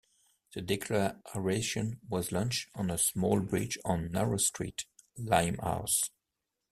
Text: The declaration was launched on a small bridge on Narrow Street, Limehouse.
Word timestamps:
The 0.55 0.63
declaration 0.63 1.99
was 2.09 2.31
launched 2.31 2.69
on 2.73 2.89
a 2.89 2.97
small 2.97 3.39
bridge 3.39 3.77
on 3.85 4.09
Narrow 4.11 4.37
Street, 4.37 4.85
Limehouse. 5.15 6.09